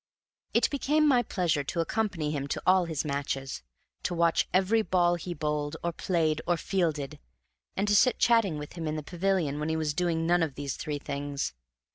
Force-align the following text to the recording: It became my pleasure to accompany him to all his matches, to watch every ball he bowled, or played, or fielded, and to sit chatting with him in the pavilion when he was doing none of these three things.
It 0.55 0.67
became 0.71 1.07
my 1.07 1.21
pleasure 1.21 1.63
to 1.65 1.79
accompany 1.79 2.31
him 2.31 2.47
to 2.47 2.63
all 2.65 2.85
his 2.85 3.05
matches, 3.05 3.61
to 4.01 4.15
watch 4.15 4.47
every 4.51 4.81
ball 4.81 5.13
he 5.13 5.35
bowled, 5.35 5.77
or 5.83 5.93
played, 5.93 6.41
or 6.47 6.57
fielded, 6.57 7.19
and 7.77 7.87
to 7.87 7.95
sit 7.95 8.17
chatting 8.17 8.57
with 8.57 8.73
him 8.73 8.87
in 8.87 8.95
the 8.95 9.03
pavilion 9.03 9.59
when 9.59 9.69
he 9.69 9.77
was 9.77 9.93
doing 9.93 10.25
none 10.25 10.41
of 10.41 10.55
these 10.55 10.75
three 10.75 10.97
things. 10.97 11.53